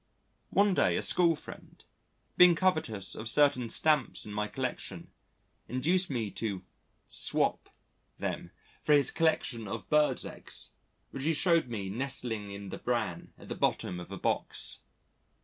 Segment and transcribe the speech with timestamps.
[0.49, 1.85] One day a school friend,
[2.35, 5.11] being covetous of certain stamps in my collection,
[5.67, 6.63] induced me to
[7.07, 7.69] "swop"
[8.17, 8.49] them
[8.81, 10.71] for his collection of birds' eggs
[11.11, 14.79] which he showed me nestling in the bran at the bottom of a box.